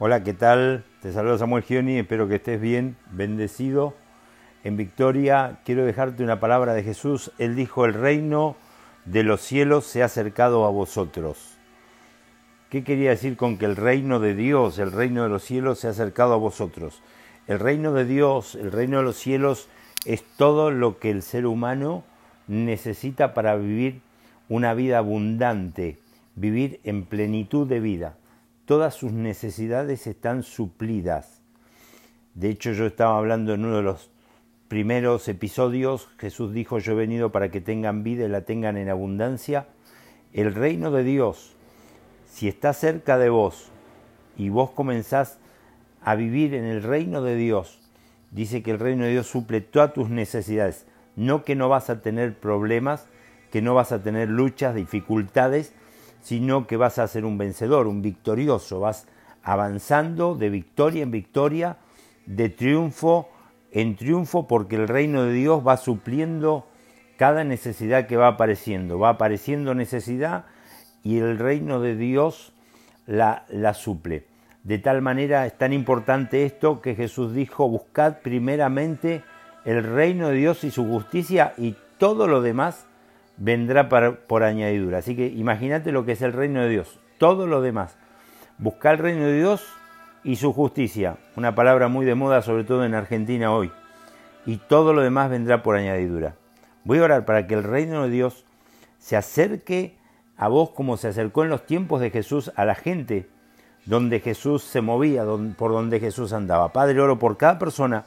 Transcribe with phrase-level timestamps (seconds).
[0.00, 0.84] Hola, ¿qué tal?
[1.02, 3.96] Te saludo Samuel Gioni, espero que estés bien, bendecido.
[4.62, 7.32] En victoria quiero dejarte una palabra de Jesús.
[7.36, 8.54] Él dijo, el reino
[9.06, 11.58] de los cielos se ha acercado a vosotros.
[12.70, 15.88] ¿Qué quería decir con que el reino de Dios, el reino de los cielos se
[15.88, 17.02] ha acercado a vosotros?
[17.48, 19.68] El reino de Dios, el reino de los cielos
[20.06, 22.04] es todo lo que el ser humano
[22.46, 24.00] necesita para vivir
[24.48, 25.98] una vida abundante,
[26.36, 28.14] vivir en plenitud de vida
[28.68, 31.40] todas sus necesidades están suplidas.
[32.34, 34.10] De hecho, yo estaba hablando en uno de los
[34.68, 38.90] primeros episodios, Jesús dijo, yo he venido para que tengan vida y la tengan en
[38.90, 39.68] abundancia.
[40.34, 41.54] El reino de Dios,
[42.30, 43.70] si está cerca de vos
[44.36, 45.38] y vos comenzás
[46.02, 47.80] a vivir en el reino de Dios,
[48.32, 50.84] dice que el reino de Dios suple todas tus necesidades,
[51.16, 53.06] no que no vas a tener problemas,
[53.50, 55.72] que no vas a tener luchas, dificultades,
[56.20, 59.06] sino que vas a ser un vencedor, un victorioso, vas
[59.42, 61.76] avanzando de victoria en victoria,
[62.26, 63.28] de triunfo
[63.70, 66.66] en triunfo, porque el reino de Dios va supliendo
[67.16, 70.46] cada necesidad que va apareciendo, va apareciendo necesidad
[71.02, 72.52] y el reino de Dios
[73.06, 74.26] la, la suple.
[74.62, 79.22] De tal manera es tan importante esto que Jesús dijo, buscad primeramente
[79.64, 82.86] el reino de Dios y su justicia y todo lo demás
[83.38, 84.98] vendrá por añadidura.
[84.98, 86.98] Así que imagínate lo que es el reino de Dios.
[87.18, 87.96] Todo lo demás.
[88.58, 89.66] Buscar el reino de Dios
[90.24, 91.16] y su justicia.
[91.36, 93.72] Una palabra muy de moda, sobre todo en Argentina hoy.
[94.44, 96.34] Y todo lo demás vendrá por añadidura.
[96.84, 98.44] Voy a orar para que el reino de Dios
[98.98, 99.96] se acerque
[100.36, 103.28] a vos como se acercó en los tiempos de Jesús a la gente
[103.84, 105.24] donde Jesús se movía,
[105.56, 106.72] por donde Jesús andaba.
[106.72, 108.04] Padre, oro por cada persona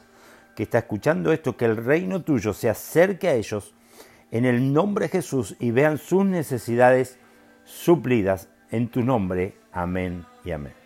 [0.56, 3.74] que está escuchando esto, que el reino tuyo se acerque a ellos
[4.32, 7.20] en el nombre de Jesús y vean sus necesidades
[7.66, 9.56] suplidas en tu nombre.
[9.72, 10.81] Amén y amén.